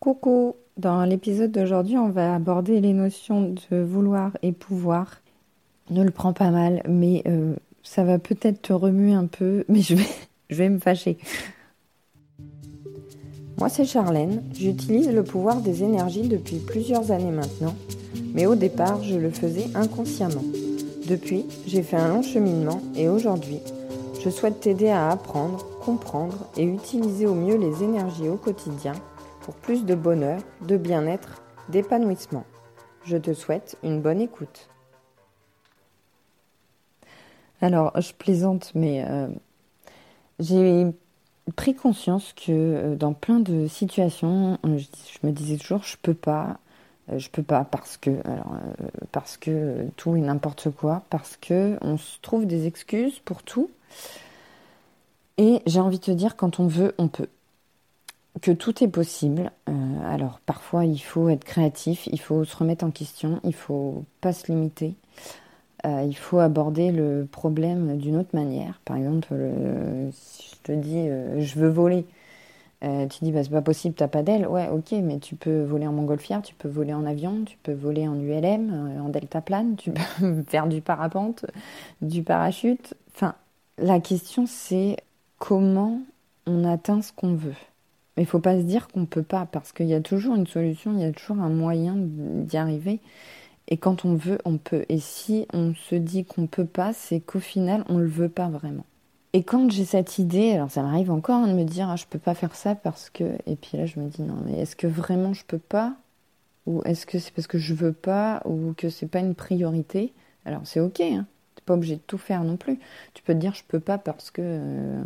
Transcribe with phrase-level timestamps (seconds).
[0.00, 5.20] Coucou, dans l'épisode d'aujourd'hui, on va aborder les notions de vouloir et pouvoir.
[5.90, 9.82] Ne le prends pas mal, mais euh, ça va peut-être te remuer un peu, mais
[9.82, 10.06] je vais,
[10.50, 11.18] je vais me fâcher.
[13.58, 14.44] Moi, c'est Charlène.
[14.54, 17.74] J'utilise le pouvoir des énergies depuis plusieurs années maintenant,
[18.34, 20.44] mais au départ, je le faisais inconsciemment.
[21.08, 23.58] Depuis, j'ai fait un long cheminement et aujourd'hui,
[24.22, 28.92] je souhaite t'aider à apprendre, comprendre et utiliser au mieux les énergies au quotidien
[29.48, 32.44] pour plus de bonheur, de bien-être, d'épanouissement.
[33.06, 34.68] Je te souhaite une bonne écoute.
[37.62, 39.26] Alors, je plaisante, mais euh,
[40.38, 40.84] j'ai
[41.56, 46.12] pris conscience que euh, dans plein de situations, euh, je, me disais toujours, je peux
[46.12, 46.58] pas,
[47.16, 48.20] je peux pas parce que,
[49.12, 53.70] parce que tout et n'importe quoi, parce que on se trouve des excuses pour tout.
[55.38, 57.28] Et j'ai envie de te dire, quand on veut, on peut
[58.40, 59.50] que tout est possible.
[59.68, 59.72] Euh,
[60.14, 64.32] alors parfois il faut être créatif, il faut se remettre en question, il faut pas
[64.32, 64.94] se limiter.
[65.86, 68.80] Euh, il faut aborder le problème d'une autre manière.
[68.84, 69.34] Par exemple,
[70.12, 72.06] si je te dis euh, je veux voler,
[72.82, 74.46] tu dis bah, c'est pas possible, t'as pas d'aile.
[74.46, 77.72] Ouais, ok, mais tu peux voler en montgolfière, tu peux voler en avion, tu peux
[77.72, 81.46] voler en ULM, en deltaplane, tu peux faire du parapente,
[82.02, 82.94] du parachute.
[83.14, 83.34] Enfin,
[83.78, 84.96] la question c'est
[85.38, 86.00] comment
[86.46, 87.54] on atteint ce qu'on veut.
[88.18, 90.48] Mais il faut pas se dire qu'on peut pas, parce qu'il y a toujours une
[90.48, 92.98] solution, il y a toujours un moyen d'y arriver.
[93.68, 94.84] Et quand on veut, on peut.
[94.88, 98.28] Et si on se dit qu'on peut pas, c'est qu'au final, on ne le veut
[98.28, 98.84] pas vraiment.
[99.34, 102.06] Et quand j'ai cette idée, alors ça m'arrive encore hein, de me dire, ah, je
[102.06, 103.38] peux pas faire ça parce que.
[103.46, 105.94] Et puis là, je me dis, non, mais est-ce que vraiment je peux pas?
[106.66, 108.42] Ou est-ce que c'est parce que je veux pas?
[108.46, 110.12] Ou que c'est pas une priorité?
[110.44, 111.24] Alors c'est ok, hein.
[111.24, 112.80] n'es pas obligé de tout faire non plus.
[113.14, 114.42] Tu peux te dire, je peux pas parce que.
[114.42, 115.04] Euh,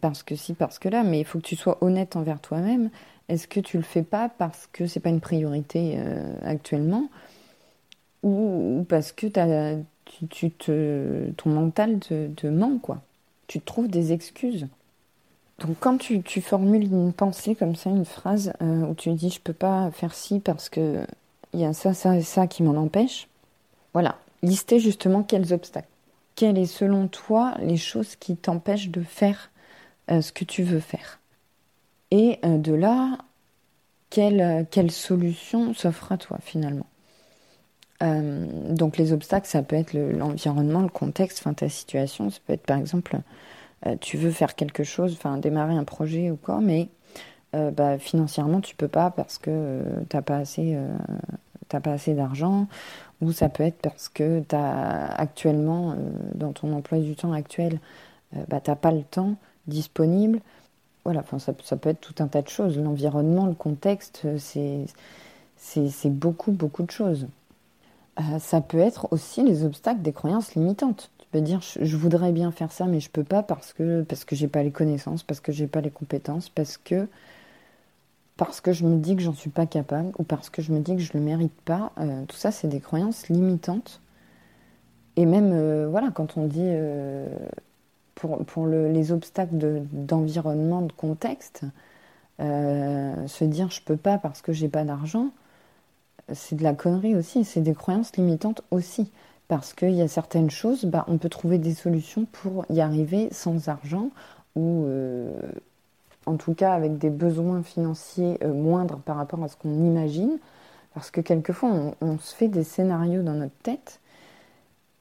[0.00, 2.90] parce que si, parce que là, mais il faut que tu sois honnête envers toi-même.
[3.28, 7.08] Est-ce que tu le fais pas parce que c'est pas une priorité euh, actuellement?
[8.22, 9.26] Ou, parce que
[10.30, 13.02] tu, te, ton mental te, ment, quoi.
[13.46, 14.66] Tu trouves des excuses.
[15.60, 19.40] Donc quand tu, formules une pensée comme ça, une phrase euh, où tu dis je
[19.40, 21.06] peux pas faire ci parce que
[21.52, 23.28] il y a ça, ça et ça qui m'en empêche,
[23.92, 25.88] voilà, lister justement quels obstacles.
[26.34, 29.50] Quelles est selon toi les choses qui t'empêchent de faire
[30.08, 31.18] ce que tu veux faire.
[32.14, 33.18] Et euh, de là,
[34.08, 36.86] quelle, euh, quelle solution s'offre à toi finalement?
[38.00, 42.28] Donc les obstacles, ça peut être l'environnement, le, contexte, ta situation.
[42.28, 43.16] Ça peut être par exemple,
[44.02, 46.88] tu veux faire quelque chose, enfin démarrer un projet ou quoi, mais
[47.54, 50.76] bah, financièrement tu peux pas parce que t'as pas assez,
[51.68, 52.66] pas assez d'argent,
[53.22, 55.96] ou ça peut être parce que tu as actuellement
[56.34, 57.78] dans ton emploi du temps actuel,
[58.48, 59.36] bah, t'as pas le temps
[59.66, 60.40] disponible.
[61.04, 62.78] Voilà, ça, peut être tout un tas de choses.
[62.78, 64.86] L'environnement, le contexte, c'est,
[65.56, 67.26] c'est, beaucoup, beaucoup de choses.
[68.20, 71.10] Euh, ça peut être aussi les obstacles des croyances limitantes.
[71.18, 74.24] Tu peux dire, je, voudrais bien faire ça, mais je peux pas parce que parce
[74.24, 77.06] que j'ai pas les connaissances, parce que j'ai pas les compétences, parce que
[78.72, 81.02] je me dis que j'en suis pas capable, ou parce que je me dis que
[81.02, 81.92] je le mérite pas.
[81.98, 84.00] Euh, tout ça, c'est des croyances limitantes.
[85.16, 86.60] Et même, euh, voilà, quand on dit
[88.46, 91.62] pour, les obstacles d'environnement, de, contexte,
[92.40, 95.30] euh, se dire je peux pas parce que j'ai pas d'argent,
[96.32, 99.10] c'est de la connerie aussi, c'est des croyances limitantes aussi.
[99.46, 103.28] Parce qu'il y a certaines choses, bah, on peut trouver des solutions pour y arriver
[103.30, 104.08] sans argent
[104.56, 105.30] ou euh,
[106.24, 110.38] en tout cas avec des besoins financiers euh, moindres par rapport à ce qu'on imagine.
[110.94, 114.00] Parce que quelquefois, on, on, se fait des scénarios dans notre tête.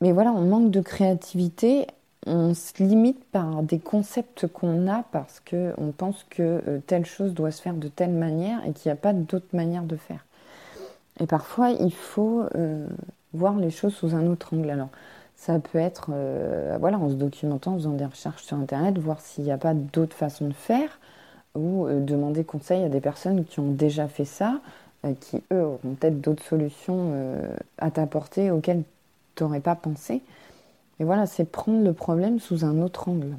[0.00, 1.86] Mais voilà, on manque de créativité
[2.26, 7.34] on se limite par des concepts qu'on a parce qu'on pense que euh, telle chose
[7.34, 10.24] doit se faire de telle manière et qu'il n'y a pas d'autre manière de faire.
[11.20, 12.86] Et parfois, il faut euh,
[13.32, 14.68] voir les choses sous un autre angle.
[14.70, 14.88] Alors,
[15.36, 19.20] ça peut être, euh, voilà, en se documentant, en faisant des recherches sur Internet, voir
[19.20, 20.98] s'il n'y a pas d'autres façons de faire,
[21.54, 24.60] ou demander conseil à des personnes qui ont déjà fait ça,
[25.20, 27.14] qui, eux, auront peut-être d'autres solutions
[27.78, 28.82] à t'apporter auxquelles
[29.36, 30.20] tu n'aurais pas pensé.
[30.98, 33.36] Et voilà, c'est prendre le problème sous un autre angle.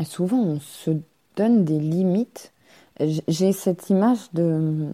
[0.00, 0.90] Et souvent, on se
[1.36, 2.52] donne des limites.
[3.00, 4.90] J'ai cette image de,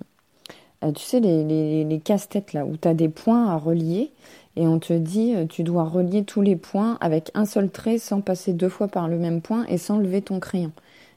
[0.82, 4.10] euh, tu sais, les, les, casse-têtes là, où tu as des points à relier
[4.56, 7.98] et on te dit, euh, tu dois relier tous les points avec un seul trait
[7.98, 10.72] sans passer deux fois par le même point et sans lever ton crayon.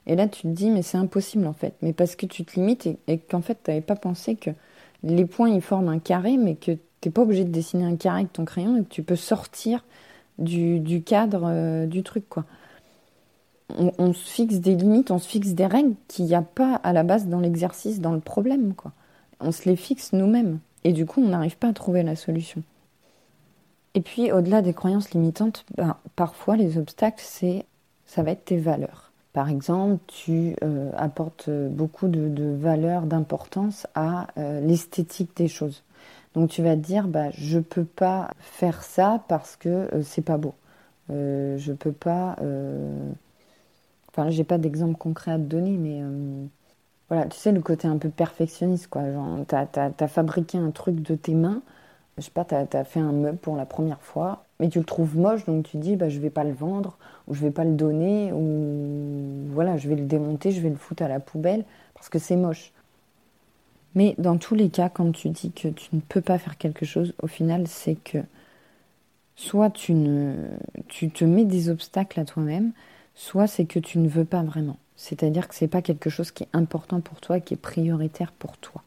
[0.05, 1.73] Et là, tu te dis, mais c'est impossible en fait.
[1.81, 4.49] Mais parce que tu te limites et, qu'en fait, tu n'avais pas pensé que
[5.03, 7.95] les points, ils forment un carré, mais que tu n'es pas obligé de dessiner un
[7.95, 9.83] carré avec ton crayon et que tu peux sortir
[10.39, 12.45] du, cadre euh, du truc, quoi.
[13.77, 16.93] on, se fixe des limites, on se fixe des règles qu'il n'y a pas à
[16.93, 18.73] la base dans l'exercice, dans le problème.
[18.73, 18.91] Quoi.
[19.39, 20.59] On se les fixe nous-mêmes.
[20.83, 22.63] Et du coup, on n'arrive pas à trouver la solution.
[23.95, 27.65] Et puis, au-delà des croyances limitantes, ben, parfois les obstacles, c'est,
[28.05, 29.11] ça va être tes valeurs.
[29.33, 35.83] Par exemple, tu euh, apportes beaucoup de, de valeur, d'importance à euh, l'esthétique des choses.
[36.35, 40.21] Donc tu vas te dire, bah, je peux pas faire ça parce que euh, c'est
[40.23, 40.55] pas beau.
[41.11, 42.35] Euh, je peux pas.
[42.41, 43.11] Euh...
[44.29, 46.45] J'ai pas d'exemple concret à te donner, mais euh,
[47.09, 49.11] voilà, tu sais, le côté un peu perfectionniste, quoi.
[49.11, 51.61] Genre, t'as as, fabriqué un truc de tes mains,
[52.17, 54.85] je sais pas, t'as as fait un meuble pour la première fois, mais tu le
[54.85, 56.97] trouves moche, donc tu dis, bah, je vais pas le vendre,
[57.27, 60.75] ou je vais pas le donner, ou voilà, je vais le démonter, je vais le
[60.75, 61.65] foutre à la poubelle,
[61.95, 62.71] parce que c'est moche.
[63.95, 66.85] Mais dans tous les cas, quand tu dis que tu ne peux pas faire quelque
[66.85, 68.19] chose, au final, c'est que
[69.35, 70.35] soit tu, ne,
[70.87, 72.71] tu te mets des obstacles à toi-même,
[73.15, 74.77] soit c'est que tu ne veux pas vraiment.
[74.95, 78.31] C'est-à-dire que ce n'est pas quelque chose qui est important pour toi, qui est prioritaire
[78.31, 78.83] pour toi.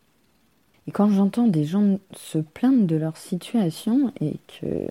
[0.86, 4.86] Et quand j'entends des gens se plaindre de leur situation et que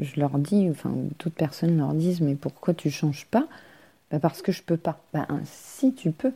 [0.00, 3.46] je leur dis, enfin d'autres personnes leur disent, mais pourquoi tu changes pas?
[4.10, 5.00] Bah Parce que je peux pas.
[5.12, 6.32] Ben si tu peux.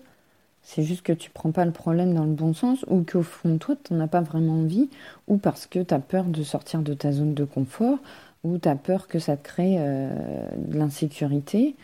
[0.70, 3.54] C'est juste que tu prends pas le problème dans le bon sens ou qu'au fond
[3.54, 4.90] de toi, tu n'en as pas vraiment envie
[5.26, 7.96] ou parce que tu as peur de sortir de ta zone de confort
[8.44, 10.10] ou tu as peur que ça te crée euh,
[10.58, 11.74] de l'insécurité.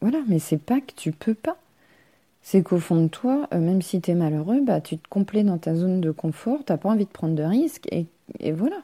[0.00, 1.58] Voilà, mais c'est pas que tu peux pas.
[2.40, 5.44] C'est qu'au fond de toi, euh, même si tu es malheureux, bah, tu te complais
[5.44, 8.78] dans ta zone de confort, tu pas envie de prendre de risques et voilà.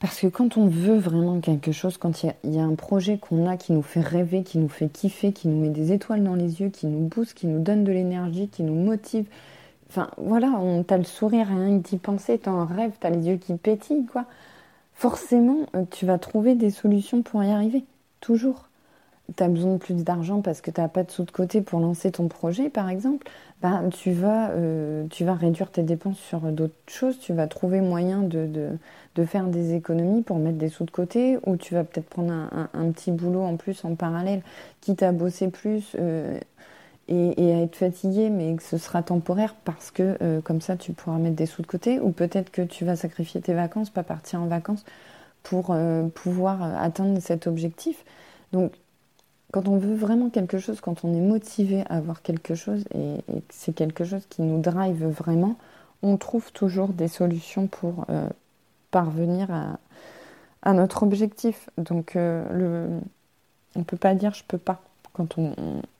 [0.00, 3.46] Parce que quand on veut vraiment quelque chose, quand il y, a un projet qu'on
[3.46, 6.34] a qui nous fait rêver, qui nous fait kiffer, qui nous met des étoiles dans
[6.34, 9.26] les yeux, qui nous booste, qui nous donne de l'énergie, qui nous motive,
[9.90, 13.28] enfin voilà, on t'as le sourire rien que d'y penser, t'as un rêve, t'as les
[13.28, 14.24] yeux qui pétillent, quoi.
[14.94, 17.84] Forcément, euh, tu vas trouver des solutions pour y arriver,
[18.20, 18.69] toujours
[19.36, 21.60] tu as besoin de plus d'argent parce que tu n'as pas de sous de côté
[21.60, 23.26] pour lancer ton projet, par exemple,
[23.62, 27.80] bah, tu, vas, euh, tu vas réduire tes dépenses sur d'autres choses, tu vas trouver
[27.80, 28.70] moyen de, de,
[29.16, 32.32] de, faire des économies pour mettre des sous de côté, ou tu vas peut-être prendre
[32.32, 34.42] un, un, petit boulot en plus en parallèle,
[34.80, 36.38] quitte à bosser plus euh,
[37.08, 40.76] et, et, à être fatigué, mais que ce sera temporaire parce que euh, comme ça
[40.76, 43.90] tu pourras mettre des sous de côté, ou peut-être que tu vas sacrifier tes vacances,
[43.90, 44.84] pas partir en vacances
[45.42, 45.74] pour
[46.14, 48.04] pouvoir atteindre cet objectif.
[48.52, 48.72] Donc
[49.50, 53.18] quand on veut vraiment quelque chose, quand on est motivé à avoir quelque chose et,
[53.28, 55.56] que c'est quelque chose qui nous drive vraiment,
[56.02, 58.28] on trouve toujours des solutions pour euh,
[58.90, 59.48] parvenir
[60.62, 61.68] à, notre objectif.
[61.78, 63.00] Donc, euh, le,
[63.74, 64.82] on ne peut pas dire je peux pas.
[65.12, 65.54] Quand on,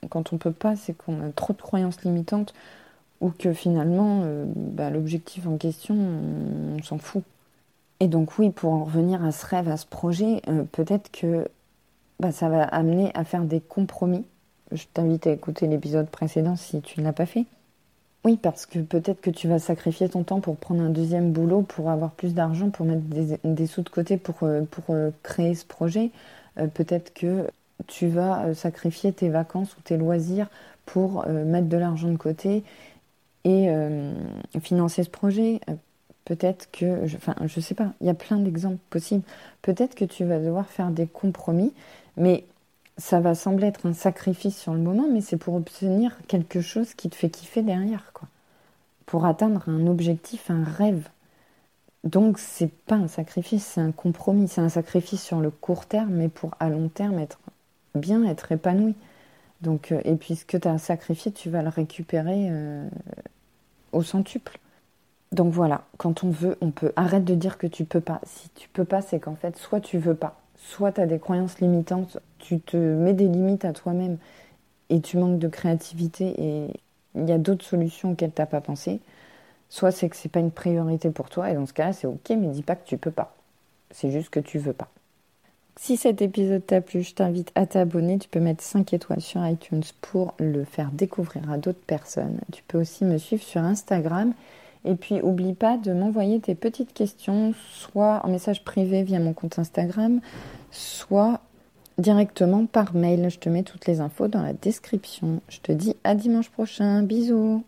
[0.09, 2.55] quand on peut pas, c'est qu'on a trop de croyances limitantes
[3.21, 7.25] ou que finalement, euh, bah, l'objectif en question, on s'en fout.
[7.99, 10.41] Et donc oui, pour en revenir à ce rêve, à ce projet,
[10.73, 11.47] peut-être que
[12.21, 14.25] bah, ça va amener à faire des compromis.
[14.73, 17.47] Je t'invite à écouter l'épisode précédent si tu ne l'as pas fait.
[18.25, 21.63] Oui, parce que peut-être que tu vas sacrifier ton temps pour prendre un deuxième boulot,
[21.63, 23.03] pour avoir plus d'argent, pour mettre
[23.43, 26.11] des, sous de côté pour, euh, pour euh, créer ce projet.
[26.59, 27.47] Euh, peut-être que
[27.87, 30.49] tu vas sacrifier tes vacances ou tes loisirs
[30.85, 32.63] pour mettre de l'argent de côté
[33.45, 33.71] et
[34.61, 35.61] financer ce projet.
[36.31, 39.25] Peut-être que, enfin, je sais pas, il y a plein d'exemples possibles.
[39.63, 41.73] Peut-être que tu vas devoir faire des compromis
[42.17, 42.45] mais
[42.99, 46.95] ça va sembler être un sacrifice sur le moment, mais c'est pour obtenir quelque chose
[46.95, 48.29] qui te fait kiffer derrière, quoi.
[49.07, 51.09] Pour atteindre un objectif, un rêve.
[52.05, 54.49] Donc c'est pas un sacrifice, c'est un compromis.
[54.49, 57.41] C'est un sacrifice sur le court terme, mais pour à long terme être
[57.95, 58.95] bien, être épanoui.
[59.63, 62.89] Donc, euh, et puis ce que tu as sacrifié, tu vas le récupérer euh,
[63.93, 64.59] au centuple.
[65.33, 66.93] Donc voilà, quand on veut, on peut.
[66.97, 68.21] Arrête de dire que tu peux pas.
[68.25, 71.19] Si tu peux pas, c'est qu'en fait, soit tu veux pas, soit tu as des
[71.19, 74.19] croyances limitantes, tu te mets des limites à toi-même
[74.89, 76.81] et tu manques de créativité et
[77.15, 79.01] il y a d'autres solutions auxquelles tu n'as pas pensé,
[79.69, 82.31] soit c'est que c'est pas une priorité pour toi et dans ce cas-là c'est ok
[82.31, 83.35] mais dis pas que tu peux pas.
[83.93, 84.89] C'est juste que tu veux pas.
[85.77, 88.19] Si cet épisode t'a plu, je t'invite à t'abonner.
[88.19, 92.39] Tu peux mettre 5 étoiles sur iTunes pour le faire découvrir à d'autres personnes.
[92.53, 94.35] Tu peux aussi me suivre sur Instagram
[94.85, 99.35] et puis, oublie pas de m'envoyer tes petites questions, soit en message privé via mon
[99.35, 100.21] compte Instagram,
[100.71, 101.41] soit
[101.99, 103.29] directement par mail.
[103.29, 105.41] Je te mets toutes les infos dans la description.
[105.49, 107.03] Je te dis à dimanche prochain.
[107.03, 107.63] Bisous